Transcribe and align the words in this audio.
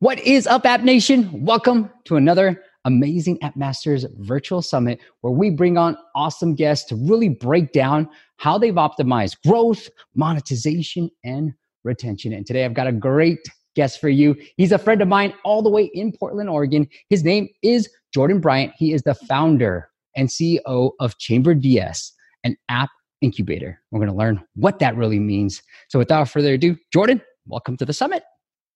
What 0.00 0.18
is 0.20 0.46
up, 0.46 0.64
App 0.64 0.80
Nation? 0.80 1.44
Welcome 1.44 1.90
to 2.06 2.16
another 2.16 2.64
amazing 2.86 3.36
App 3.42 3.54
Masters 3.54 4.06
virtual 4.20 4.62
summit 4.62 4.98
where 5.20 5.30
we 5.30 5.50
bring 5.50 5.76
on 5.76 5.94
awesome 6.14 6.54
guests 6.54 6.88
to 6.88 6.96
really 6.96 7.28
break 7.28 7.72
down 7.72 8.08
how 8.38 8.56
they've 8.56 8.72
optimized 8.72 9.36
growth, 9.46 9.90
monetization, 10.14 11.10
and 11.22 11.52
retention. 11.84 12.32
And 12.32 12.46
today 12.46 12.64
I've 12.64 12.72
got 12.72 12.86
a 12.86 12.92
great 12.92 13.40
guest 13.76 14.00
for 14.00 14.08
you. 14.08 14.34
He's 14.56 14.72
a 14.72 14.78
friend 14.78 15.02
of 15.02 15.08
mine 15.08 15.34
all 15.44 15.60
the 15.60 15.68
way 15.68 15.90
in 15.92 16.12
Portland, 16.12 16.48
Oregon. 16.48 16.88
His 17.10 17.22
name 17.22 17.50
is 17.62 17.86
Jordan 18.14 18.40
Bryant. 18.40 18.72
He 18.78 18.94
is 18.94 19.02
the 19.02 19.14
founder 19.14 19.90
and 20.16 20.30
CEO 20.30 20.92
of 20.98 21.18
Chamber 21.18 21.52
DS, 21.52 22.10
an 22.42 22.56
app 22.70 22.88
incubator. 23.20 23.78
We're 23.90 24.00
going 24.00 24.10
to 24.10 24.16
learn 24.16 24.42
what 24.54 24.78
that 24.78 24.96
really 24.96 25.20
means. 25.20 25.62
So 25.88 25.98
without 25.98 26.30
further 26.30 26.54
ado, 26.54 26.78
Jordan, 26.90 27.20
welcome 27.46 27.76
to 27.76 27.84
the 27.84 27.92
summit. 27.92 28.22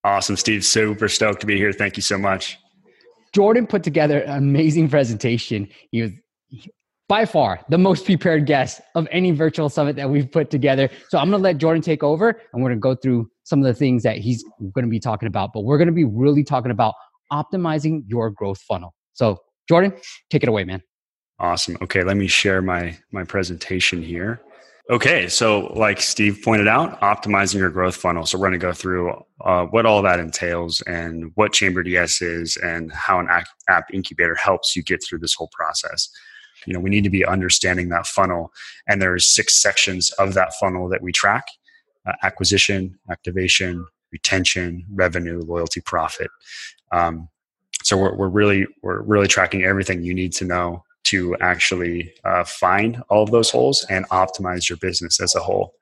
Awesome, 0.05 0.37
Steve. 0.37 0.63
Super 0.63 1.09
stoked 1.09 1.41
to 1.41 1.47
be 1.47 1.57
here. 1.57 1.73
Thank 1.73 1.97
you 1.97 2.03
so 2.03 2.15
much. 2.15 2.59
Jordan 3.33 3.65
put 3.65 3.81
together 3.81 4.19
an 4.19 4.37
amazing 4.37 4.87
presentation. 4.87 5.67
He 5.89 6.03
was 6.03 6.11
by 7.09 7.25
far 7.25 7.59
the 7.69 7.79
most 7.79 8.05
prepared 8.05 8.45
guest 8.45 8.81
of 8.93 9.07
any 9.11 9.31
virtual 9.31 9.67
summit 9.67 9.95
that 9.95 10.07
we've 10.07 10.31
put 10.31 10.51
together. 10.51 10.89
So 11.09 11.17
I'm 11.17 11.31
going 11.31 11.39
to 11.39 11.43
let 11.43 11.57
Jordan 11.57 11.81
take 11.81 12.03
over 12.03 12.29
and 12.29 12.61
we're 12.61 12.69
going 12.69 12.77
to 12.77 12.81
go 12.81 12.93
through 12.93 13.31
some 13.45 13.59
of 13.59 13.65
the 13.65 13.73
things 13.73 14.03
that 14.03 14.17
he's 14.19 14.45
going 14.75 14.85
to 14.85 14.91
be 14.91 14.99
talking 14.99 15.25
about. 15.25 15.53
But 15.53 15.61
we're 15.61 15.79
going 15.79 15.87
to 15.87 15.93
be 15.93 16.05
really 16.05 16.43
talking 16.43 16.69
about 16.69 16.93
optimizing 17.33 18.03
your 18.05 18.29
growth 18.29 18.61
funnel. 18.61 18.93
So, 19.13 19.39
Jordan, 19.67 19.91
take 20.29 20.43
it 20.43 20.49
away, 20.49 20.65
man. 20.65 20.83
Awesome. 21.39 21.77
Okay, 21.81 22.03
let 22.03 22.15
me 22.15 22.27
share 22.27 22.61
my 22.61 22.95
my 23.11 23.23
presentation 23.23 24.03
here. 24.03 24.39
Okay, 24.87 25.27
so 25.27 25.73
like 25.73 25.99
Steve 25.99 26.41
pointed 26.43 26.67
out, 26.67 27.01
optimizing 27.01 27.55
your 27.55 27.71
growth 27.71 27.95
funnel. 27.95 28.27
So 28.27 28.37
we're 28.37 28.49
going 28.49 28.59
to 28.59 28.63
go 28.63 28.71
through 28.71 29.19
uh, 29.41 29.65
what 29.65 29.87
all 29.87 30.03
that 30.03 30.19
entails 30.19 30.81
and 30.81 31.31
what 31.33 31.53
Chamber 31.53 31.81
DS 31.81 32.21
is 32.21 32.55
and 32.57 32.91
how 32.91 33.19
an 33.19 33.27
app 33.67 33.91
incubator 33.91 34.35
helps 34.35 34.75
you 34.75 34.83
get 34.83 35.03
through 35.03 35.19
this 35.19 35.33
whole 35.33 35.49
process. 35.51 36.07
You 36.67 36.73
know, 36.73 36.79
we 36.79 36.91
need 36.91 37.03
to 37.03 37.09
be 37.09 37.25
understanding 37.25 37.89
that 37.89 38.05
funnel, 38.05 38.53
and 38.87 39.01
there's 39.01 39.27
six 39.27 39.59
sections 39.59 40.11
of 40.13 40.35
that 40.35 40.53
funnel 40.53 40.87
that 40.89 41.01
we 41.01 41.11
track: 41.11 41.45
uh, 42.05 42.13
acquisition, 42.21 42.97
activation, 43.09 43.87
retention, 44.11 44.85
revenue, 44.93 45.41
loyalty, 45.41 45.81
profit. 45.81 46.29
Um, 46.91 47.27
so 47.83 47.97
we're, 47.97 48.15
we're 48.15 48.29
really 48.29 48.67
we're 48.83 49.01
really 49.01 49.27
tracking 49.27 49.63
everything 49.63 50.03
you 50.03 50.13
need 50.13 50.33
to 50.33 50.45
know 50.45 50.83
to 51.15 51.35
actually 51.39 52.13
uh, 52.25 52.43
find 52.43 53.01
all 53.09 53.23
of 53.23 53.31
those 53.31 53.49
holes 53.49 53.85
and 53.89 54.07
optimize 54.09 54.69
your 54.69 54.77
business 54.77 55.21
as 55.21 55.35
a 55.35 55.39
whole. 55.39 55.73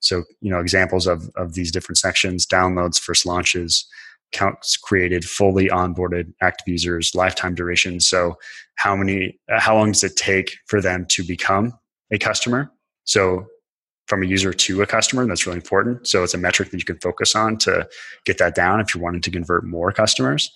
So, 0.00 0.22
you 0.40 0.50
know, 0.50 0.60
examples 0.60 1.06
of, 1.06 1.28
of 1.36 1.54
these 1.54 1.72
different 1.72 1.98
sections 1.98 2.46
downloads, 2.46 3.00
first 3.00 3.26
launches, 3.26 3.86
counts 4.32 4.76
created, 4.76 5.24
fully 5.24 5.68
onboarded 5.68 6.32
active 6.42 6.68
users, 6.68 7.14
lifetime 7.14 7.54
duration. 7.54 8.00
So, 8.00 8.36
how 8.76 8.94
many, 8.94 9.38
how 9.48 9.74
long 9.74 9.92
does 9.92 10.04
it 10.04 10.16
take 10.16 10.56
for 10.66 10.80
them 10.80 11.06
to 11.10 11.24
become 11.24 11.72
a 12.12 12.18
customer? 12.18 12.70
So, 13.04 13.46
from 14.06 14.22
a 14.22 14.26
user 14.26 14.52
to 14.52 14.82
a 14.82 14.86
customer, 14.86 15.26
that's 15.26 15.46
really 15.46 15.56
important. 15.56 16.06
So, 16.06 16.22
it's 16.22 16.34
a 16.34 16.38
metric 16.38 16.70
that 16.70 16.78
you 16.78 16.84
can 16.84 16.98
focus 16.98 17.34
on 17.34 17.56
to 17.58 17.88
get 18.24 18.38
that 18.38 18.54
down 18.54 18.80
if 18.80 18.94
you're 18.94 19.02
wanting 19.02 19.22
to 19.22 19.30
convert 19.30 19.64
more 19.64 19.90
customers. 19.92 20.52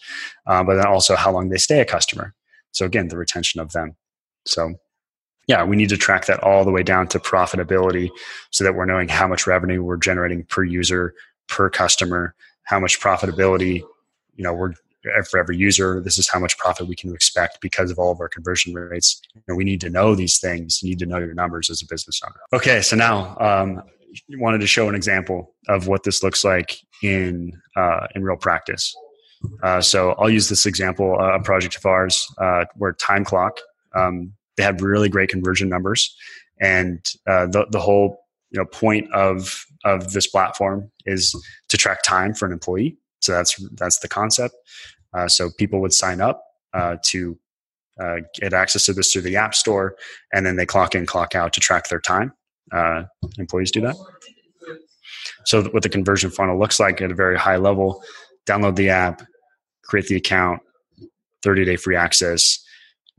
Uh, 0.46 0.62
but 0.62 0.76
then 0.76 0.86
also 0.86 1.16
how 1.16 1.32
long 1.32 1.48
they 1.48 1.58
stay 1.58 1.80
a 1.80 1.84
customer. 1.84 2.34
So, 2.72 2.84
again, 2.84 3.08
the 3.08 3.16
retention 3.16 3.60
of 3.60 3.72
them. 3.72 3.96
So, 4.46 4.74
yeah, 5.46 5.64
we 5.64 5.76
need 5.76 5.88
to 5.88 5.96
track 5.96 6.26
that 6.26 6.42
all 6.42 6.64
the 6.64 6.70
way 6.70 6.82
down 6.82 7.08
to 7.08 7.18
profitability 7.18 8.10
so 8.50 8.64
that 8.64 8.74
we're 8.74 8.84
knowing 8.84 9.08
how 9.08 9.26
much 9.26 9.46
revenue 9.46 9.82
we're 9.82 9.96
generating 9.96 10.44
per 10.44 10.64
user, 10.64 11.14
per 11.48 11.68
customer, 11.70 12.34
how 12.64 12.78
much 12.78 13.00
profitability, 13.00 13.82
you 14.36 14.44
know, 14.44 14.54
we're 14.54 14.74
for 15.28 15.40
every 15.40 15.56
user, 15.56 16.00
this 16.00 16.18
is 16.18 16.28
how 16.28 16.38
much 16.38 16.58
profit 16.58 16.86
we 16.86 16.94
can 16.94 17.14
expect 17.14 17.60
because 17.60 17.90
of 17.90 17.98
all 17.98 18.12
of 18.12 18.20
our 18.20 18.28
conversion 18.28 18.74
rates. 18.74 19.20
You 19.48 19.56
we 19.56 19.64
need 19.64 19.80
to 19.80 19.90
know 19.90 20.14
these 20.14 20.38
things. 20.38 20.82
You 20.82 20.90
need 20.90 20.98
to 20.98 21.06
know 21.06 21.18
your 21.18 21.34
numbers 21.34 21.70
as 21.70 21.82
a 21.82 21.86
business 21.86 22.20
owner. 22.24 22.40
Okay, 22.52 22.82
so 22.82 22.96
now 22.96 23.36
um, 23.38 23.82
wanted 24.30 24.60
to 24.60 24.66
show 24.66 24.88
an 24.88 24.94
example 24.94 25.54
of 25.68 25.86
what 25.86 26.02
this 26.02 26.22
looks 26.22 26.44
like 26.44 26.76
in 27.02 27.52
uh, 27.76 28.06
in 28.14 28.22
real 28.22 28.36
practice. 28.36 28.94
Uh, 29.62 29.80
so 29.80 30.12
I'll 30.18 30.28
use 30.28 30.50
this 30.50 30.66
example, 30.66 31.16
uh, 31.18 31.38
a 31.38 31.42
project 31.42 31.76
of 31.76 31.86
ours 31.86 32.26
uh, 32.36 32.66
where 32.76 32.92
Time 32.92 33.24
Clock 33.24 33.58
um, 33.94 34.32
they 34.56 34.62
had 34.62 34.80
really 34.80 35.08
great 35.08 35.28
conversion 35.28 35.68
numbers, 35.68 36.14
and 36.60 37.04
uh, 37.26 37.46
the 37.46 37.66
the 37.70 37.80
whole 37.80 38.24
you 38.50 38.58
know 38.58 38.66
point 38.66 39.10
of 39.12 39.64
of 39.84 40.12
this 40.12 40.26
platform 40.26 40.90
is 41.06 41.34
to 41.68 41.76
track 41.76 42.02
time 42.02 42.34
for 42.34 42.46
an 42.46 42.52
employee. 42.52 42.96
So 43.20 43.32
that's 43.32 43.56
that's 43.72 43.98
the 43.98 44.08
concept. 44.08 44.54
Uh, 45.14 45.28
so 45.28 45.50
people 45.58 45.80
would 45.80 45.92
sign 45.92 46.20
up 46.20 46.42
uh, 46.72 46.96
to 47.06 47.38
uh, 48.00 48.16
get 48.34 48.52
access 48.52 48.86
to 48.86 48.92
this 48.92 49.12
through 49.12 49.22
the 49.22 49.36
app 49.36 49.54
store, 49.54 49.96
and 50.32 50.46
then 50.46 50.56
they 50.56 50.66
clock 50.66 50.94
in, 50.94 51.06
clock 51.06 51.34
out 51.34 51.52
to 51.52 51.60
track 51.60 51.88
their 51.88 52.00
time. 52.00 52.32
Uh, 52.72 53.04
employees 53.38 53.70
do 53.70 53.80
that. 53.80 53.96
So 55.44 55.64
what 55.64 55.82
the 55.82 55.88
conversion 55.88 56.30
funnel 56.30 56.58
looks 56.58 56.78
like 56.78 57.00
at 57.00 57.10
a 57.10 57.14
very 57.14 57.38
high 57.38 57.56
level: 57.56 58.02
download 58.46 58.76
the 58.76 58.90
app, 58.90 59.22
create 59.84 60.06
the 60.06 60.16
account, 60.16 60.60
30 61.42 61.64
day 61.64 61.76
free 61.76 61.96
access, 61.96 62.64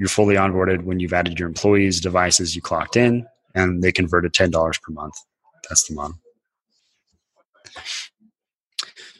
you're 0.02 0.10
fully 0.10 0.34
onboarded 0.34 0.84
when 0.84 1.00
you've 1.00 1.14
added 1.14 1.38
your 1.38 1.48
employees, 1.48 2.02
devices, 2.02 2.56
you 2.56 2.62
clocked 2.62 2.98
in, 2.98 3.24
and 3.54 3.84
they 3.84 3.92
converted 3.92 4.34
$10 4.34 4.52
per 4.82 4.92
month. 4.92 5.14
That's 5.70 5.88
the 5.88 5.94
model. 5.94 6.18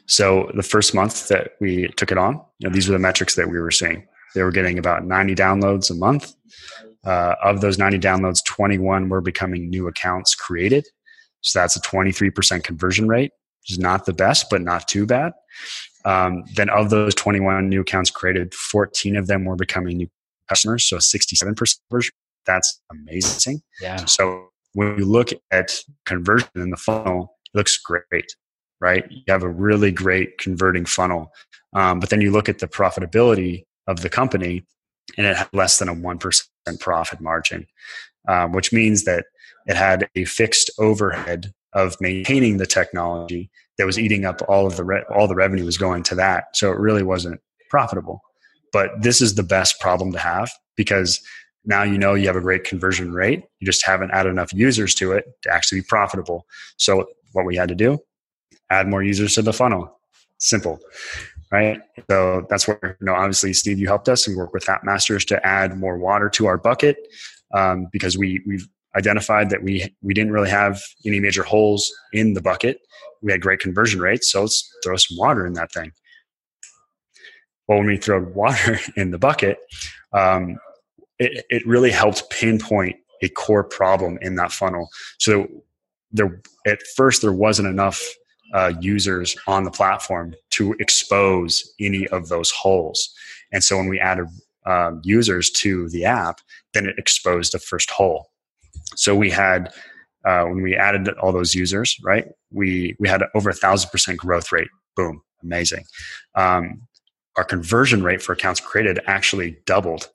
So 0.06 0.50
the 0.56 0.64
first 0.64 0.92
month 0.92 1.28
that 1.28 1.52
we 1.60 1.86
took 1.96 2.10
it 2.10 2.18
on, 2.18 2.34
you 2.58 2.68
know, 2.68 2.74
these 2.74 2.88
were 2.88 2.94
the 2.94 2.98
metrics 2.98 3.36
that 3.36 3.48
we 3.48 3.60
were 3.60 3.70
seeing. 3.70 4.08
They 4.34 4.42
were 4.42 4.50
getting 4.50 4.76
about 4.76 5.04
90 5.04 5.36
downloads 5.36 5.88
a 5.88 5.94
month. 5.94 6.34
Uh, 7.06 7.36
of 7.44 7.60
those 7.60 7.78
90 7.78 8.00
downloads, 8.00 8.44
21 8.44 9.08
were 9.08 9.20
becoming 9.20 9.70
new 9.70 9.86
accounts 9.86 10.34
created. 10.34 10.84
So 11.42 11.60
that's 11.60 11.76
a 11.76 11.80
23% 11.80 12.64
conversion 12.64 13.06
rate, 13.06 13.30
which 13.60 13.70
is 13.70 13.78
not 13.78 14.04
the 14.04 14.14
best, 14.14 14.50
but 14.50 14.62
not 14.62 14.88
too 14.88 15.06
bad. 15.06 15.32
Um, 16.04 16.42
then 16.56 16.70
of 16.70 16.90
those 16.90 17.14
21 17.14 17.68
new 17.68 17.82
accounts 17.82 18.10
created, 18.10 18.52
14 18.52 19.14
of 19.16 19.28
them 19.28 19.44
were 19.44 19.54
becoming 19.54 19.98
new 19.98 20.08
customers, 20.48 20.88
so 20.88 20.96
67% 20.96 22.10
That's 22.46 22.80
amazing. 22.90 23.62
Yeah. 23.80 24.04
So 24.06 24.48
when 24.74 24.98
you 24.98 25.04
look 25.04 25.28
at 25.50 25.78
conversion 26.06 26.48
in 26.56 26.70
the 26.70 26.76
funnel, 26.76 27.36
it 27.54 27.58
looks 27.58 27.78
great, 27.78 28.34
right? 28.80 29.04
You 29.10 29.22
have 29.28 29.42
a 29.42 29.48
really 29.48 29.92
great 29.92 30.38
converting 30.38 30.84
funnel. 30.84 31.32
Um, 31.74 32.00
but 32.00 32.10
then 32.10 32.20
you 32.20 32.30
look 32.30 32.48
at 32.48 32.58
the 32.58 32.68
profitability 32.68 33.64
of 33.86 34.00
the 34.00 34.08
company, 34.08 34.64
and 35.16 35.26
it 35.26 35.36
had 35.36 35.48
less 35.52 35.78
than 35.78 35.88
a 35.88 35.94
1% 35.94 36.48
profit 36.80 37.20
margin, 37.20 37.66
um, 38.28 38.52
which 38.52 38.72
means 38.72 39.04
that 39.04 39.26
it 39.66 39.76
had 39.76 40.08
a 40.16 40.24
fixed 40.24 40.70
overhead 40.78 41.52
of 41.74 41.96
maintaining 42.00 42.58
the 42.58 42.66
technology 42.66 43.50
that 43.78 43.86
was 43.86 43.98
eating 43.98 44.24
up 44.24 44.42
all 44.48 44.66
of 44.66 44.76
the 44.76 44.84
re- 44.84 45.04
all 45.14 45.26
the 45.26 45.34
revenue 45.34 45.64
was 45.64 45.78
going 45.78 46.02
to 46.04 46.14
that. 46.14 46.56
So 46.56 46.70
it 46.70 46.78
really 46.78 47.02
wasn't 47.02 47.40
profitable. 47.70 48.20
But 48.72 48.90
this 49.00 49.20
is 49.20 49.34
the 49.34 49.42
best 49.42 49.80
problem 49.80 50.12
to 50.12 50.18
have 50.18 50.50
because 50.76 51.20
now 51.64 51.82
you 51.82 51.98
know 51.98 52.14
you 52.14 52.26
have 52.26 52.36
a 52.36 52.40
great 52.40 52.64
conversion 52.64 53.12
rate. 53.12 53.44
You 53.60 53.66
just 53.66 53.84
haven't 53.84 54.10
added 54.10 54.30
enough 54.30 54.52
users 54.52 54.94
to 54.96 55.12
it 55.12 55.26
to 55.42 55.52
actually 55.52 55.80
be 55.80 55.86
profitable. 55.88 56.46
So 56.76 57.06
what 57.32 57.46
we 57.46 57.56
had 57.56 57.68
to 57.68 57.74
do, 57.74 57.98
add 58.70 58.88
more 58.88 59.02
users 59.02 59.34
to 59.34 59.42
the 59.42 59.52
funnel. 59.52 59.98
Simple. 60.38 60.80
Right. 61.50 61.80
So 62.10 62.46
that's 62.48 62.66
where, 62.66 62.96
you 62.98 63.06
know, 63.06 63.14
obviously 63.14 63.52
Steve, 63.52 63.78
you 63.78 63.86
helped 63.86 64.08
us 64.08 64.26
and 64.26 64.36
work 64.36 64.54
with 64.54 64.68
App 64.70 64.84
Masters 64.84 65.24
to 65.26 65.46
add 65.46 65.78
more 65.78 65.98
water 65.98 66.30
to 66.30 66.46
our 66.46 66.56
bucket. 66.56 66.96
Um, 67.54 67.88
because 67.92 68.16
we 68.16 68.42
we've 68.46 68.66
identified 68.96 69.50
that 69.50 69.62
we 69.62 69.94
we 70.02 70.14
didn't 70.14 70.32
really 70.32 70.50
have 70.50 70.80
any 71.06 71.20
major 71.20 71.42
holes 71.42 71.92
in 72.12 72.34
the 72.34 72.42
bucket. 72.42 72.78
We 73.20 73.32
had 73.32 73.40
great 73.40 73.60
conversion 73.60 74.00
rates, 74.00 74.30
so 74.30 74.42
let's 74.42 74.70
throw 74.82 74.96
some 74.96 75.16
water 75.16 75.46
in 75.46 75.52
that 75.54 75.70
thing. 75.72 75.92
Well, 77.72 77.78
when 77.78 77.88
we 77.88 77.96
throw 77.96 78.20
water 78.20 78.78
in 78.96 79.12
the 79.12 79.18
bucket, 79.18 79.56
um, 80.12 80.58
it, 81.18 81.46
it 81.48 81.66
really 81.66 81.90
helped 81.90 82.28
pinpoint 82.28 82.96
a 83.22 83.30
core 83.30 83.64
problem 83.64 84.18
in 84.20 84.34
that 84.34 84.52
funnel. 84.52 84.90
So 85.18 85.46
there, 86.10 86.42
at 86.66 86.80
first, 86.96 87.22
there 87.22 87.32
wasn't 87.32 87.68
enough 87.68 88.02
uh, 88.52 88.74
users 88.78 89.34
on 89.46 89.64
the 89.64 89.70
platform 89.70 90.34
to 90.50 90.74
expose 90.80 91.64
any 91.80 92.06
of 92.08 92.28
those 92.28 92.50
holes. 92.50 93.08
And 93.52 93.64
so 93.64 93.78
when 93.78 93.88
we 93.88 93.98
added 93.98 94.26
um, 94.66 95.00
users 95.02 95.50
to 95.52 95.88
the 95.88 96.04
app, 96.04 96.42
then 96.74 96.84
it 96.84 96.96
exposed 96.98 97.52
the 97.52 97.58
first 97.58 97.90
hole. 97.90 98.28
So 98.96 99.16
we 99.16 99.30
had 99.30 99.72
uh, 100.26 100.44
when 100.44 100.60
we 100.60 100.76
added 100.76 101.08
all 101.22 101.32
those 101.32 101.54
users, 101.54 101.96
right? 102.04 102.26
We 102.52 102.96
we 102.98 103.08
had 103.08 103.22
over 103.34 103.48
a 103.48 103.54
thousand 103.54 103.88
percent 103.88 104.18
growth 104.18 104.52
rate. 104.52 104.68
Boom, 104.94 105.22
amazing. 105.42 105.84
Um, 106.34 106.82
our 107.36 107.44
conversion 107.44 108.02
rate 108.02 108.22
for 108.22 108.32
accounts 108.32 108.60
created 108.60 109.00
actually 109.06 109.56
doubled 109.66 110.10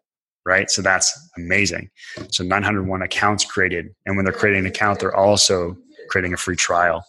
right 0.46 0.70
so 0.70 0.82
that's 0.82 1.30
amazing 1.38 1.90
so 2.30 2.44
901 2.44 3.02
accounts 3.02 3.46
created 3.46 3.88
and 4.06 4.16
when 4.16 4.26
they're 4.26 4.34
creating 4.34 4.62
an 4.62 4.68
account 4.68 5.00
they're 5.00 5.16
also 5.16 5.76
creating 6.10 6.34
a 6.34 6.38
free 6.38 6.56
trial 6.56 7.06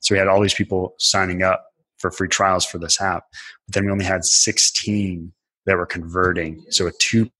so 0.00 0.14
we 0.14 0.18
had 0.18 0.28
all 0.28 0.40
these 0.40 0.54
people 0.54 0.94
signing 0.98 1.42
up 1.42 1.64
for 2.00 2.10
free 2.10 2.28
trials 2.28 2.64
for 2.64 2.78
this 2.78 3.00
app. 3.00 3.24
But 3.66 3.74
then 3.74 3.84
we 3.84 3.92
only 3.92 4.04
had 4.04 4.24
16 4.24 5.32
that 5.66 5.76
were 5.76 5.86
converting. 5.86 6.64
So 6.70 6.86
a 6.86 6.92
2% 6.92 7.30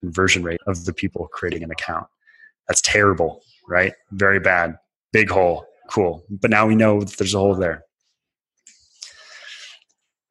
conversion 0.00 0.42
rate 0.42 0.60
of 0.66 0.84
the 0.84 0.92
people 0.92 1.28
creating 1.32 1.62
an 1.62 1.70
account. 1.70 2.06
That's 2.68 2.82
terrible, 2.82 3.42
right? 3.68 3.94
Very 4.12 4.38
bad. 4.38 4.76
Big 5.12 5.30
hole. 5.30 5.66
Cool. 5.90 6.24
But 6.30 6.50
now 6.50 6.66
we 6.66 6.76
know 6.76 7.00
that 7.00 7.16
there's 7.18 7.34
a 7.34 7.38
hole 7.38 7.54
there. 7.54 7.84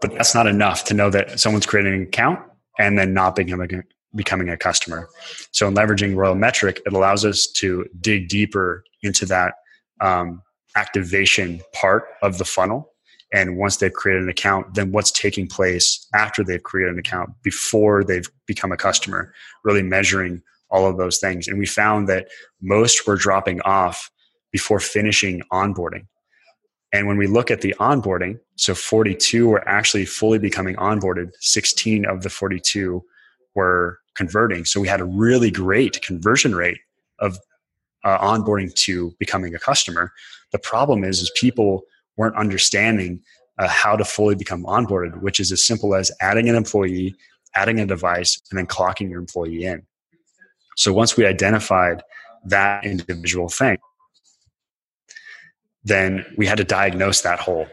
But 0.04 0.16
that's 0.16 0.36
not 0.36 0.48
enough 0.48 0.84
to 0.86 0.94
know 0.94 1.10
that 1.12 1.40
someone's 1.40 1.66
creating 1.66 1.94
an 1.94 2.02
account 2.04 2.42
and 2.78 3.00
then 3.00 3.14
not 3.14 3.38
becoming 3.38 3.74
a, 3.74 3.84
becoming 4.14 4.50
a 4.50 4.58
customer. 4.58 5.08
So 5.52 5.70
in 5.70 5.76
leveraging 5.76 6.18
Royal 6.18 6.36
Metric, 6.36 6.82
it 6.86 6.92
allows 6.92 7.24
us 7.24 7.48
to 7.54 7.86
dig 8.02 8.28
deeper 8.28 8.84
into 9.02 9.26
that 9.28 9.54
um, 10.02 10.42
activation 10.76 11.62
part 11.72 12.04
of 12.22 12.38
the 12.38 12.44
funnel. 12.44 12.92
And 13.34 13.56
once 13.58 13.78
they've 13.78 13.94
created 13.94 14.24
an 14.24 14.30
account, 14.30 14.74
then 14.74 14.92
what's 14.92 15.10
taking 15.10 15.48
place 15.48 16.06
after 16.14 16.44
they've 16.44 16.62
created 16.62 16.92
an 16.94 17.00
account 17.00 17.30
before 17.42 18.04
they've 18.04 18.30
become 18.46 18.74
a 18.74 18.78
customer, 18.78 19.34
really 19.64 19.84
measuring 19.84 20.42
all 20.70 20.86
of 20.86 20.98
those 20.98 21.18
things. 21.18 21.48
And 21.48 21.58
we 21.58 21.66
found 21.66 22.10
that 22.10 22.28
most 22.62 23.08
were 23.08 23.16
dropping 23.16 23.62
off 23.62 24.12
before 24.52 24.82
finishing 24.82 25.44
onboarding. 25.50 26.08
And 26.94 27.08
when 27.08 27.18
we 27.18 27.26
look 27.26 27.50
at 27.50 27.62
the 27.62 27.76
onboarding, 27.80 28.40
so 28.56 28.76
42 28.76 29.50
were 29.50 29.68
actually 29.68 30.06
fully 30.06 30.38
becoming 30.38 30.76
onboarded, 30.76 31.32
16 31.40 32.06
of 32.06 32.22
the 32.22 32.30
42 32.30 33.04
were 33.56 34.00
converting. 34.16 34.64
So 34.64 34.80
we 34.80 34.88
had 34.88 35.02
a 35.02 35.06
really 35.06 35.50
great 35.50 36.02
conversion 36.04 36.56
rate 36.56 36.78
of 37.20 37.40
uh, 38.04 38.20
onboarding 38.20 38.74
to 38.76 39.12
becoming 39.18 39.56
a 39.56 39.60
customer. 39.60 40.12
The 40.52 40.60
problem 40.60 41.04
is, 41.04 41.20
is 41.20 41.32
people 41.36 41.82
weren't 42.16 42.36
understanding 42.36 43.22
uh, 43.58 43.68
how 43.68 43.96
to 43.96 44.06
fully 44.06 44.36
become 44.36 44.64
onboarded, 44.64 45.20
which 45.22 45.40
is 45.40 45.52
as 45.52 45.66
simple 45.66 45.96
as 45.96 46.12
adding 46.22 46.48
an 46.48 46.56
employee, 46.56 47.16
adding 47.56 47.80
a 47.80 47.88
device, 47.88 48.40
and 48.52 48.58
then 48.58 48.68
clocking 48.68 49.10
your 49.10 49.20
employee 49.20 49.64
in. 49.64 49.84
So 50.76 50.94
once 50.94 51.18
we 51.18 51.26
identified 51.26 52.04
that 52.46 52.86
individual 52.86 53.50
thing, 53.50 53.78
then 55.84 56.26
we 56.38 56.46
had 56.46 56.58
to 56.58 56.64
diagnose 56.64 57.22
that 57.22 57.40
hole. 57.40 57.68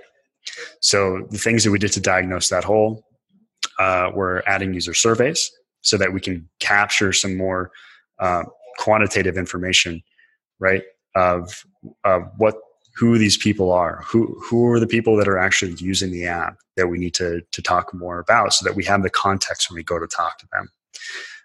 So 0.80 1.26
the 1.30 1.38
things 1.38 1.64
that 1.64 1.70
we 1.70 1.78
did 1.78 1.92
to 1.92 2.00
diagnose 2.00 2.48
that 2.48 2.64
hole 2.64 3.04
uh, 3.78 4.10
were 4.14 4.42
adding 4.46 4.74
user 4.74 4.94
surveys 4.94 5.50
so 5.82 5.96
that 5.96 6.12
we 6.12 6.20
can 6.20 6.48
capture 6.58 7.12
some 7.12 7.36
more 7.36 7.70
uh, 8.18 8.44
quantitative 8.78 9.36
information, 9.36 10.02
right? 10.58 10.82
Of, 11.14 11.64
of 12.04 12.22
what 12.36 12.56
who 12.96 13.18
these 13.18 13.36
people 13.36 13.72
are, 13.72 14.04
who 14.06 14.38
who 14.44 14.66
are 14.66 14.78
the 14.78 14.86
people 14.86 15.16
that 15.16 15.28
are 15.28 15.38
actually 15.38 15.72
using 15.78 16.12
the 16.12 16.26
app 16.26 16.56
that 16.76 16.88
we 16.88 16.98
need 16.98 17.14
to 17.14 17.40
to 17.52 17.62
talk 17.62 17.94
more 17.94 18.18
about, 18.18 18.52
so 18.52 18.64
that 18.64 18.76
we 18.76 18.84
have 18.84 19.02
the 19.02 19.10
context 19.10 19.70
when 19.70 19.76
we 19.76 19.82
go 19.82 19.98
to 19.98 20.06
talk 20.06 20.38
to 20.38 20.46
them. 20.52 20.68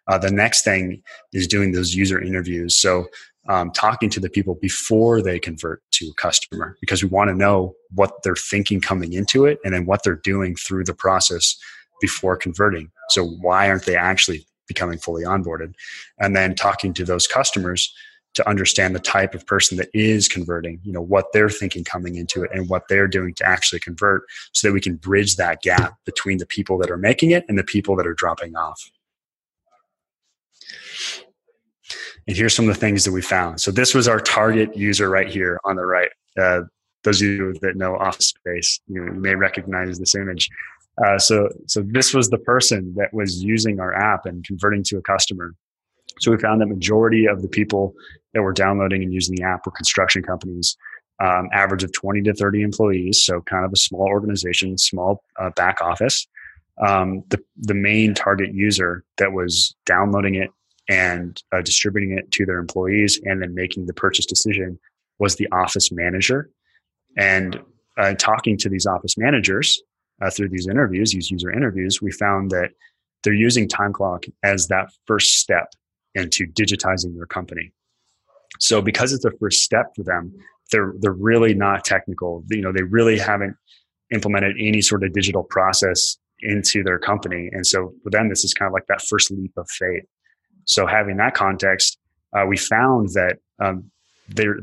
Uh, 0.07 0.17
the 0.17 0.31
next 0.31 0.63
thing 0.63 1.01
is 1.33 1.47
doing 1.47 1.71
those 1.71 1.95
user 1.95 2.21
interviews. 2.21 2.77
So 2.77 3.07
um, 3.47 3.71
talking 3.71 4.09
to 4.09 4.19
the 4.19 4.29
people 4.29 4.55
before 4.55 5.21
they 5.21 5.39
convert 5.39 5.81
to 5.91 6.07
a 6.07 6.13
customer 6.15 6.77
because 6.81 7.03
we 7.03 7.09
want 7.09 7.29
to 7.29 7.35
know 7.35 7.75
what 7.93 8.23
they're 8.23 8.35
thinking 8.35 8.81
coming 8.81 9.13
into 9.13 9.45
it 9.45 9.59
and 9.63 9.73
then 9.73 9.85
what 9.85 10.03
they're 10.03 10.15
doing 10.15 10.55
through 10.55 10.83
the 10.83 10.93
process 10.93 11.55
before 12.01 12.35
converting. 12.35 12.91
So 13.09 13.25
why 13.25 13.69
aren't 13.69 13.85
they 13.85 13.95
actually 13.95 14.45
becoming 14.67 14.97
fully 14.97 15.23
onboarded? 15.23 15.73
And 16.19 16.35
then 16.35 16.55
talking 16.55 16.93
to 16.95 17.05
those 17.05 17.27
customers 17.27 17.93
to 18.33 18.47
understand 18.49 18.93
the 18.93 18.99
type 18.99 19.33
of 19.33 19.45
person 19.47 19.77
that 19.77 19.89
is 19.93 20.27
converting, 20.27 20.79
you 20.83 20.91
know, 20.91 21.01
what 21.01 21.31
they're 21.31 21.49
thinking 21.49 21.83
coming 21.83 22.15
into 22.15 22.43
it 22.43 22.51
and 22.53 22.67
what 22.67 22.83
they're 22.89 23.07
doing 23.07 23.33
to 23.35 23.47
actually 23.47 23.79
convert 23.79 24.23
so 24.51 24.67
that 24.67 24.73
we 24.73 24.81
can 24.81 24.97
bridge 24.97 25.37
that 25.37 25.61
gap 25.61 25.95
between 26.05 26.37
the 26.37 26.45
people 26.45 26.77
that 26.77 26.91
are 26.91 26.97
making 26.97 27.31
it 27.31 27.45
and 27.47 27.57
the 27.57 27.63
people 27.63 27.95
that 27.95 28.05
are 28.05 28.13
dropping 28.13 28.55
off. 28.55 28.91
And 32.27 32.35
here's 32.35 32.55
some 32.55 32.67
of 32.67 32.73
the 32.73 32.79
things 32.79 33.03
that 33.03 33.11
we 33.11 33.21
found. 33.21 33.61
So 33.61 33.71
this 33.71 33.93
was 33.93 34.07
our 34.07 34.19
target 34.19 34.75
user 34.75 35.09
right 35.09 35.27
here 35.27 35.59
on 35.63 35.75
the 35.75 35.85
right. 35.85 36.09
Uh, 36.39 36.61
those 37.03 37.21
of 37.21 37.27
you 37.27 37.53
that 37.61 37.75
know 37.75 37.95
Office 37.95 38.29
Space, 38.29 38.79
you, 38.87 39.03
may 39.03 39.35
recognize 39.35 39.99
this 39.99 40.15
image. 40.15 40.49
Uh, 41.03 41.19
so, 41.19 41.49
so 41.67 41.83
this 41.85 42.13
was 42.13 42.29
the 42.29 42.37
person 42.39 42.93
that 42.95 43.13
was 43.13 43.43
using 43.43 43.79
our 43.79 43.93
app 43.93 44.25
and 44.25 44.43
converting 44.43 44.83
to 44.83 44.97
a 44.97 45.01
customer. 45.01 45.53
So 46.19 46.31
we 46.31 46.37
found 46.37 46.61
that 46.61 46.67
majority 46.67 47.25
of 47.27 47.41
the 47.41 47.47
people 47.47 47.93
that 48.33 48.41
were 48.41 48.53
downloading 48.53 49.03
and 49.03 49.13
using 49.13 49.35
the 49.35 49.43
app 49.43 49.65
were 49.65 49.71
construction 49.71 50.23
companies, 50.23 50.77
um, 51.19 51.49
average 51.53 51.83
of 51.83 51.91
20 51.91 52.23
to 52.23 52.33
30 52.33 52.61
employees. 52.61 53.23
So 53.23 53.41
kind 53.41 53.65
of 53.65 53.73
a 53.73 53.77
small 53.77 54.07
organization, 54.07 54.77
small 54.77 55.23
uh, 55.39 55.51
back 55.51 55.81
office. 55.81 56.27
Um, 56.85 57.23
the, 57.29 57.41
the 57.57 57.73
main 57.73 58.13
target 58.13 58.53
user 58.53 59.03
that 59.17 59.31
was 59.31 59.75
downloading 59.85 60.35
it 60.35 60.49
and 60.89 61.41
uh, 61.51 61.61
distributing 61.61 62.17
it 62.17 62.31
to 62.31 62.45
their 62.45 62.59
employees 62.59 63.19
and 63.23 63.41
then 63.41 63.55
making 63.55 63.85
the 63.85 63.93
purchase 63.93 64.25
decision 64.25 64.79
was 65.19 65.35
the 65.35 65.47
office 65.51 65.91
manager. 65.91 66.49
And 67.17 67.59
uh, 67.97 68.13
talking 68.15 68.57
to 68.57 68.69
these 68.69 68.85
office 68.85 69.17
managers 69.17 69.81
uh, 70.21 70.29
through 70.29 70.49
these 70.49 70.67
interviews, 70.67 71.11
these 71.11 71.31
user 71.31 71.51
interviews, 71.51 72.01
we 72.01 72.11
found 72.11 72.51
that 72.51 72.71
they're 73.23 73.33
using 73.33 73.67
time 73.67 73.93
clock 73.93 74.25
as 74.43 74.67
that 74.67 74.89
first 75.07 75.39
step 75.39 75.67
into 76.13 76.45
digitizing 76.47 77.15
their 77.15 77.25
company. 77.25 77.71
So 78.59 78.81
because 78.81 79.11
it's 79.11 79.23
the 79.23 79.33
first 79.39 79.63
step 79.63 79.87
for 79.95 80.03
them, 80.03 80.33
they're 80.71 80.93
they're 80.99 81.11
really 81.11 81.53
not 81.53 81.83
technical. 81.83 82.43
You 82.49 82.61
know, 82.61 82.71
they 82.71 82.83
really 82.83 83.17
haven't 83.17 83.55
implemented 84.13 84.55
any 84.59 84.81
sort 84.81 85.03
of 85.03 85.13
digital 85.13 85.43
process 85.43 86.17
into 86.41 86.83
their 86.83 86.99
company. 86.99 87.49
And 87.51 87.65
so 87.65 87.93
for 88.03 88.09
them, 88.09 88.29
this 88.29 88.43
is 88.43 88.53
kind 88.53 88.67
of 88.67 88.73
like 88.73 88.87
that 88.87 89.01
first 89.01 89.31
leap 89.31 89.51
of 89.57 89.69
faith. 89.69 90.03
So 90.65 90.85
having 90.85 91.17
that 91.17 91.33
context, 91.33 91.97
uh, 92.33 92.45
we 92.47 92.57
found 92.57 93.09
that 93.09 93.37
um, 93.59 93.89
they're 94.29 94.59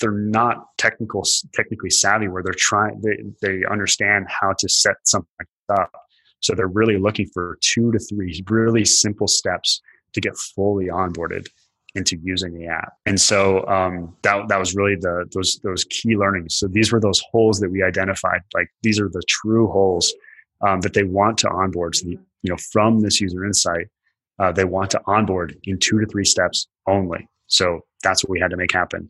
they're 0.00 0.12
not 0.12 0.76
technical 0.78 1.24
technically 1.52 1.90
savvy 1.90 2.28
where 2.28 2.42
they're 2.42 2.52
trying 2.52 3.00
they, 3.02 3.22
they 3.40 3.64
understand 3.66 4.26
how 4.28 4.52
to 4.58 4.68
set 4.68 4.96
something 5.04 5.46
up. 5.68 5.92
So 6.40 6.54
they're 6.54 6.66
really 6.66 6.98
looking 6.98 7.26
for 7.26 7.58
two 7.60 7.92
to 7.92 7.98
three 7.98 8.42
really 8.48 8.84
simple 8.84 9.28
steps 9.28 9.80
to 10.12 10.20
get 10.20 10.36
fully 10.36 10.86
onboarded 10.86 11.46
into 11.94 12.16
using 12.22 12.54
the 12.54 12.66
app. 12.66 12.94
And 13.06 13.20
so 13.20 13.66
um, 13.66 14.16
that 14.22 14.48
that 14.48 14.58
was 14.58 14.74
really 14.74 14.96
the 14.96 15.28
those 15.34 15.60
those 15.62 15.84
key 15.84 16.16
learnings. 16.16 16.56
So 16.56 16.68
these 16.68 16.92
were 16.92 17.00
those 17.00 17.22
holes 17.30 17.60
that 17.60 17.70
we 17.70 17.82
identified. 17.82 18.40
Like 18.54 18.68
these 18.82 19.00
are 19.00 19.08
the 19.08 19.22
true 19.28 19.68
holes 19.68 20.12
um, 20.66 20.80
that 20.80 20.94
they 20.94 21.04
want 21.04 21.38
to 21.38 21.50
onboard. 21.50 21.96
So 21.96 22.08
you 22.08 22.18
know 22.44 22.56
from 22.56 23.00
this 23.00 23.20
user 23.20 23.44
insight, 23.44 23.88
uh, 24.38 24.52
they 24.52 24.64
want 24.64 24.90
to 24.90 25.00
onboard 25.06 25.56
in 25.64 25.78
two 25.78 26.00
to 26.00 26.06
three 26.06 26.24
steps 26.24 26.66
only. 26.86 27.28
So 27.46 27.80
that's 28.02 28.24
what 28.24 28.30
we 28.30 28.40
had 28.40 28.50
to 28.50 28.56
make 28.56 28.72
happen. 28.72 29.08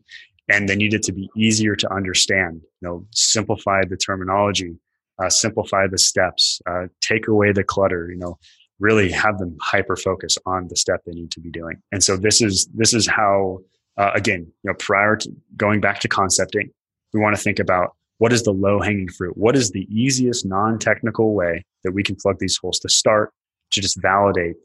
And 0.49 0.67
they 0.67 0.75
needed 0.75 1.03
to 1.03 1.13
be 1.13 1.29
easier 1.37 1.75
to 1.75 1.93
understand. 1.93 2.61
You 2.81 2.87
know, 2.87 3.07
simplify 3.11 3.83
the 3.85 3.97
terminology, 3.97 4.75
uh, 5.21 5.29
simplify 5.29 5.87
the 5.87 5.97
steps, 5.97 6.61
uh, 6.69 6.87
take 7.01 7.27
away 7.27 7.53
the 7.53 7.63
clutter. 7.63 8.09
You 8.11 8.17
know, 8.17 8.37
really 8.79 9.09
have 9.11 9.37
them 9.37 9.55
hyper 9.61 9.95
focus 9.95 10.37
on 10.45 10.67
the 10.67 10.75
step 10.75 11.01
they 11.05 11.13
need 11.13 11.31
to 11.31 11.39
be 11.39 11.49
doing. 11.49 11.81
And 11.91 12.03
so 12.03 12.17
this 12.17 12.41
is 12.41 12.67
this 12.73 12.93
is 12.93 13.07
how 13.07 13.59
uh, 13.97 14.11
again, 14.15 14.41
you 14.41 14.69
know, 14.69 14.73
prior 14.73 15.15
to 15.15 15.31
going 15.55 15.79
back 15.79 15.99
to 16.01 16.07
concepting, 16.07 16.69
we 17.13 17.19
want 17.19 17.35
to 17.35 17.41
think 17.41 17.59
about 17.59 17.95
what 18.17 18.33
is 18.33 18.43
the 18.43 18.51
low 18.51 18.79
hanging 18.79 19.09
fruit? 19.09 19.37
What 19.37 19.55
is 19.55 19.71
the 19.71 19.87
easiest 19.89 20.45
non 20.45 20.79
technical 20.79 21.33
way 21.33 21.65
that 21.83 21.91
we 21.91 22.03
can 22.03 22.15
plug 22.15 22.39
these 22.39 22.57
holes 22.57 22.79
to 22.79 22.89
start 22.89 23.31
to 23.71 23.81
just 23.81 24.01
validate 24.01 24.55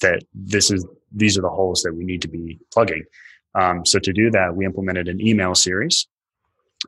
that 0.00 0.22
this 0.34 0.70
is 0.70 0.86
these 1.12 1.38
are 1.38 1.42
the 1.42 1.48
holes 1.48 1.82
that 1.82 1.94
we 1.94 2.04
need 2.04 2.22
to 2.22 2.28
be 2.28 2.58
plugging. 2.72 3.04
Um, 3.54 3.84
so 3.84 3.98
to 3.98 4.12
do 4.12 4.30
that, 4.30 4.54
we 4.54 4.64
implemented 4.64 5.08
an 5.08 5.20
email 5.26 5.54
series 5.54 6.06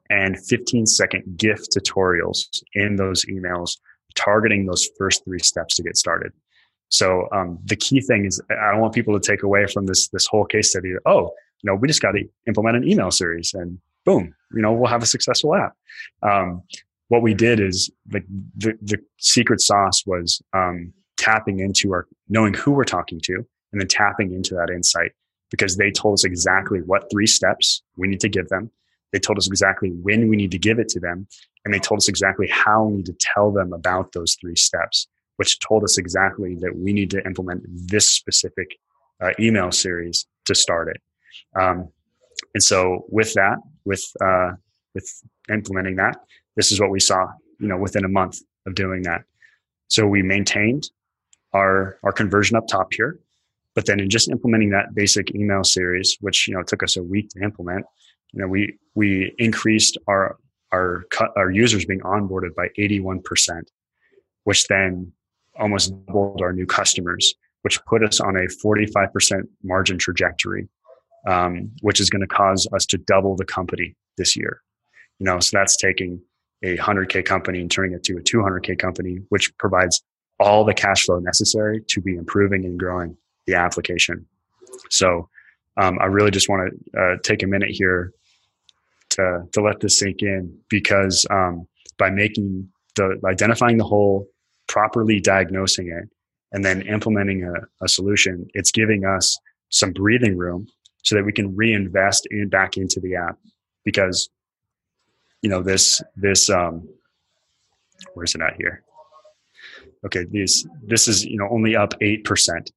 and 0.09 0.39
15 0.39 0.87
second 0.87 1.37
GIF 1.37 1.61
tutorials 1.75 2.63
in 2.75 2.97
those 2.97 3.25
emails, 3.25 3.79
targeting 4.15 4.67
those 4.67 4.89
first 4.99 5.25
three 5.25 5.41
steps 5.41 5.77
to 5.77 5.83
get 5.83 5.97
started. 5.97 6.33
So 6.89 7.29
um, 7.33 7.59
the 7.65 7.77
key 7.77 8.01
thing 8.01 8.27
is, 8.27 8.41
I 8.51 8.73
don't 8.73 8.81
want 8.81 8.95
people 8.95 9.19
to 9.19 9.27
take 9.27 9.43
away 9.43 9.67
from 9.67 9.87
this 9.87 10.09
this 10.09 10.27
whole 10.27 10.45
case 10.45 10.71
study. 10.71 10.93
Oh, 11.07 11.31
you 11.63 11.71
know, 11.71 11.75
we 11.75 11.89
just 11.89 12.03
got 12.03 12.13
to 12.13 12.25
implement 12.47 12.77
an 12.77 12.89
email 12.89 13.11
series, 13.11 13.55
and 13.55 13.79
boom, 14.05 14.35
you 14.53 14.63
know, 14.63 14.73
we'll 14.73 14.91
have 14.91 15.03
a 15.03 15.07
successful 15.07 15.55
app. 15.55 15.75
Um, 16.23 16.63
what 17.09 17.23
we 17.23 17.33
did 17.33 17.61
is 17.61 17.91
like 18.13 18.25
the 18.57 18.75
the 18.83 18.99
secret 19.19 19.61
sauce 19.61 20.05
was 20.05 20.43
um, 20.53 20.93
tapping 21.21 21.61
into 21.61 21.93
our 21.93 22.07
knowing 22.29 22.55
who 22.55 22.71
we're 22.73 22.85
talking 22.85 23.21
to 23.29 23.35
and 23.73 23.81
then 23.81 23.89
tapping 23.89 24.33
into 24.33 24.55
that 24.55 24.71
insight 24.71 25.13
because 25.51 25.77
they 25.77 25.91
told 25.91 26.15
us 26.15 26.25
exactly 26.25 26.81
what 26.81 27.11
three 27.11 27.27
steps 27.27 27.83
we 27.97 28.09
need 28.09 28.21
to 28.21 28.29
give 28.29 28.49
them. 28.49 28.71
They 29.13 29.19
told 29.19 29.39
us 29.39 29.47
exactly 29.47 29.91
when 29.91 30.29
we 30.29 30.37
need 30.37 30.53
to 30.53 30.59
give 30.59 30.79
it 30.79 30.89
to 30.91 31.01
them. 31.01 31.27
And 31.65 31.75
they 31.75 31.79
told 31.79 31.99
us 31.99 32.09
exactly 32.09 32.49
how 32.49 32.85
we 32.85 32.97
need 32.99 33.07
to 33.07 33.17
tell 33.35 33.51
them 33.53 33.73
about 33.73 34.13
those 34.13 34.37
three 34.41 34.57
steps, 34.57 35.09
which 35.37 35.59
told 35.59 35.85
us 35.85 35.99
exactly 35.99 36.57
that 36.63 36.75
we 36.77 36.93
need 36.93 37.11
to 37.11 37.25
implement 37.27 37.63
this 37.69 38.09
specific 38.09 38.79
uh, 39.21 39.33
email 39.39 39.71
series 39.71 40.27
to 40.47 40.55
start 40.55 40.89
it. 40.89 41.01
Um, 41.61 41.89
and 42.55 42.63
so 42.63 43.05
with 43.09 43.35
that, 43.35 43.59
with, 43.85 44.05
uh, 44.25 44.53
with 44.95 45.07
implementing 45.51 45.97
that, 45.97 46.17
this 46.57 46.73
is 46.73 46.81
what 46.81 46.91
we 46.91 47.01
saw. 47.01 47.27
you 47.61 47.69
know, 47.69 47.77
within 47.77 48.05
a 48.05 48.09
month 48.09 48.41
of 48.67 48.75
doing 48.75 49.03
that. 49.03 49.23
So 49.89 50.07
we 50.07 50.23
maintained 50.23 50.89
our, 51.53 51.99
our 52.03 52.13
conversion 52.13 52.57
up 52.57 52.67
top 52.69 52.89
here. 52.93 53.19
But 53.75 53.87
then 53.87 54.01
in 54.01 54.11
just 54.11 54.31
implementing 54.31 54.71
that 54.71 54.95
basic 54.95 55.35
email 55.35 55.65
series, 55.65 56.17
which, 56.21 56.49
you 56.49 56.55
know, 56.55 56.63
took 56.63 56.83
us 56.83 56.97
a 56.97 57.03
week 57.03 57.29
to 57.31 57.43
implement, 57.43 57.87
you 58.33 58.41
know, 58.41 58.49
we, 58.49 58.79
we 58.95 59.35
increased 59.39 59.97
our, 60.07 60.37
our, 60.73 61.05
our 61.37 61.51
users 61.51 61.85
being 61.85 62.01
onboarded 62.01 62.55
by 62.55 62.69
81%, 62.79 63.21
which 64.45 64.67
then 64.67 65.13
almost 65.59 65.95
doubled 66.07 66.43
our 66.43 66.53
new 66.53 66.67
customers, 66.67 67.35
which 67.63 67.83
put 67.85 68.05
us 68.05 68.21
on 68.21 68.37
a 68.37 68.47
45% 68.65 69.43
margin 69.63 69.99
trajectory, 69.99 70.69
um, 71.29 71.71
which 71.83 72.01
is 72.01 72.11
going 72.11 72.23
to 72.23 72.27
cause 72.27 72.67
us 72.75 72.87
to 72.87 72.99
double 72.99 73.37
the 73.37 73.45
company 73.45 73.95
this 74.17 74.37
year. 74.37 74.61
You 75.19 75.27
know, 75.27 75.39
so 75.41 75.57
that's 75.57 75.77
taking 75.77 76.21
a 76.63 76.77
100K 76.77 77.25
company 77.25 77.61
and 77.61 77.71
turning 77.71 77.93
it 77.93 78.05
to 78.05 78.17
a 78.17 78.21
200K 78.21 78.79
company, 78.79 79.19
which 79.29 79.57
provides 79.59 80.03
all 80.41 80.65
the 80.65 80.75
cash 80.75 81.05
flow 81.05 81.19
necessary 81.19 81.83
to 81.89 82.01
be 82.01 82.17
improving 82.17 82.65
and 82.65 82.79
growing 82.79 83.17
the 83.47 83.55
application. 83.55 84.27
So 84.89 85.29
um, 85.77 85.99
I 86.01 86.07
really 86.07 86.31
just 86.31 86.49
want 86.49 86.73
to 86.73 87.01
uh, 87.01 87.17
take 87.23 87.43
a 87.43 87.47
minute 87.47 87.71
here 87.71 88.13
to, 89.11 89.45
to 89.53 89.61
let 89.61 89.81
this 89.81 89.99
sink 89.99 90.23
in 90.23 90.59
because 90.69 91.27
um, 91.31 91.67
by 91.99 92.11
making 92.11 92.69
the 92.97 93.21
identifying 93.27 93.77
the 93.77 93.85
hole, 93.85 94.27
properly 94.67 95.21
diagnosing 95.21 95.89
it, 95.89 96.09
and 96.53 96.65
then 96.65 96.83
implementing 96.83 97.45
a, 97.45 97.85
a 97.85 97.89
solution, 97.89 98.49
it's 98.55 98.73
giving 98.73 99.05
us 99.05 99.39
some 99.69 99.93
breathing 99.93 100.37
room 100.37 100.67
so 101.03 101.15
that 101.15 101.25
we 101.25 101.33
can 101.33 101.55
reinvest 101.55 102.27
in 102.31 102.49
back 102.49 102.77
into 102.77 103.01
the 103.01 103.15
app 103.15 103.39
because 103.85 104.29
you 105.43 105.49
know 105.49 105.63
this 105.63 106.03
this 106.17 106.51
um 106.51 106.87
where's 108.15 108.35
it 108.35 108.41
at 108.41 108.57
here 108.57 108.83
okay 110.05 110.25
these 110.31 110.67
this 110.83 111.09
is 111.09 111.25
you 111.25 111.37
know 111.37 111.49
only 111.51 111.77
up 111.77 111.95
8% 112.01 112.71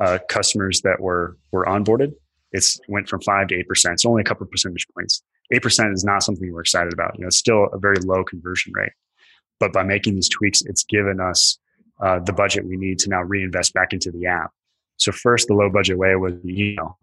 uh, 0.00 0.18
customers 0.28 0.80
that 0.82 1.00
were 1.00 1.36
were 1.52 1.64
onboarded. 1.66 2.12
It's 2.52 2.80
went 2.88 3.08
from 3.08 3.20
5 3.20 3.48
to 3.48 3.64
8% 3.64 3.92
it's 3.92 4.04
only 4.04 4.22
a 4.22 4.24
couple 4.24 4.44
of 4.44 4.50
percentage 4.50 4.86
points. 4.94 5.22
8% 5.52 5.92
is 5.92 6.04
not 6.04 6.22
something 6.22 6.52
we're 6.52 6.60
excited 6.60 6.92
about. 6.92 7.16
You 7.16 7.22
know 7.22 7.28
it's 7.28 7.36
still 7.36 7.68
a 7.72 7.78
very 7.78 7.98
low 8.04 8.24
conversion 8.24 8.72
rate. 8.74 8.92
But 9.58 9.72
by 9.72 9.82
making 9.82 10.14
these 10.14 10.28
tweaks 10.28 10.62
it's 10.62 10.84
given 10.84 11.20
us 11.20 11.58
uh, 12.02 12.18
the 12.20 12.32
budget 12.32 12.66
we 12.66 12.76
need 12.76 12.98
to 13.00 13.10
now 13.10 13.22
reinvest 13.22 13.74
back 13.74 13.92
into 13.92 14.10
the 14.10 14.26
app. 14.26 14.50
So 14.96 15.12
first 15.12 15.48
the 15.48 15.54
low 15.54 15.70
budget 15.70 15.98
way 15.98 16.14
was 16.16 16.34
you 16.44 16.76
know 16.76 16.96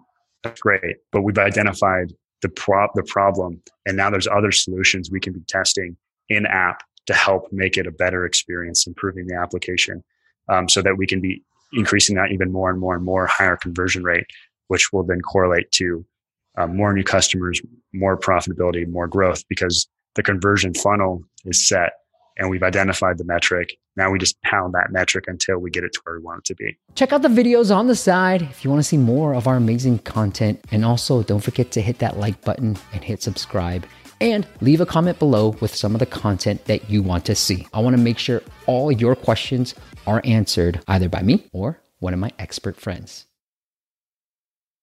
that's 0.43 0.61
great. 0.61 0.97
But 1.11 1.21
we've 1.21 1.37
identified 1.37 2.13
the 2.41 2.49
prop 2.49 2.91
the 2.93 3.03
problem 3.03 3.61
and 3.85 3.97
now 3.97 4.09
there's 4.09 4.27
other 4.27 4.51
solutions 4.51 5.09
we 5.09 5.19
can 5.19 5.33
be 5.33 5.41
testing 5.47 5.97
in 6.29 6.45
app 6.45 6.83
to 7.07 7.13
help 7.13 7.51
make 7.51 7.77
it 7.77 7.87
a 7.87 7.91
better 7.91 8.25
experience 8.25 8.85
improving 8.85 9.27
the 9.27 9.35
application 9.35 10.03
um, 10.49 10.69
so 10.69 10.81
that 10.81 10.97
we 10.97 11.07
can 11.07 11.19
be 11.19 11.41
increasing 11.73 12.15
that 12.15 12.31
even 12.31 12.51
more 12.51 12.69
and 12.69 12.79
more 12.79 12.95
and 12.95 13.03
more 13.03 13.25
higher 13.25 13.57
conversion 13.57 14.03
rate 14.03 14.25
which 14.67 14.91
will 14.93 15.03
then 15.03 15.21
correlate 15.21 15.71
to 15.71 16.05
uh, 16.57 16.67
more 16.67 16.93
new 16.93 17.03
customers 17.03 17.61
more 17.93 18.17
profitability 18.17 18.87
more 18.87 19.07
growth 19.07 19.43
because 19.49 19.87
the 20.15 20.23
conversion 20.23 20.73
funnel 20.73 21.21
is 21.45 21.67
set 21.67 21.93
and 22.37 22.49
we've 22.49 22.63
identified 22.63 23.17
the 23.17 23.23
metric. 23.23 23.77
Now 23.95 24.11
we 24.11 24.19
just 24.19 24.41
pound 24.43 24.73
that 24.73 24.91
metric 24.91 25.25
until 25.27 25.57
we 25.57 25.69
get 25.71 25.83
it 25.83 25.93
to 25.93 26.01
where 26.03 26.17
we 26.17 26.23
want 26.23 26.39
it 26.39 26.45
to 26.45 26.55
be. 26.55 26.77
Check 26.95 27.13
out 27.13 27.21
the 27.21 27.27
videos 27.27 27.75
on 27.75 27.87
the 27.87 27.95
side 27.95 28.41
if 28.43 28.63
you 28.63 28.69
want 28.69 28.79
to 28.79 28.87
see 28.87 28.97
more 28.97 29.33
of 29.33 29.47
our 29.47 29.55
amazing 29.55 29.99
content. 29.99 30.63
And 30.71 30.85
also, 30.85 31.23
don't 31.23 31.43
forget 31.43 31.71
to 31.71 31.81
hit 31.81 31.99
that 31.99 32.17
like 32.17 32.41
button 32.41 32.77
and 32.93 33.03
hit 33.03 33.21
subscribe. 33.21 33.85
And 34.19 34.47
leave 34.61 34.81
a 34.81 34.85
comment 34.85 35.19
below 35.19 35.49
with 35.61 35.75
some 35.75 35.93
of 35.93 35.99
the 35.99 36.07
content 36.07 36.65
that 36.65 36.89
you 36.89 37.03
want 37.03 37.25
to 37.25 37.35
see. 37.35 37.67
I 37.73 37.81
want 37.81 37.95
to 37.95 38.01
make 38.01 38.17
sure 38.17 38.41
all 38.65 38.91
your 38.91 39.15
questions 39.15 39.75
are 40.07 40.21
answered 40.23 40.81
either 40.87 41.07
by 41.07 41.21
me 41.21 41.47
or 41.53 41.79
one 41.99 42.13
of 42.13 42.19
my 42.19 42.31
expert 42.39 42.77
friends. 42.77 43.26